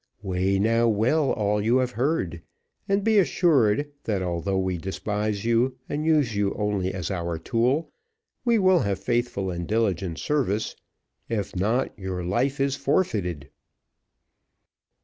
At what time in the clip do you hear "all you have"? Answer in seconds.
1.33-1.91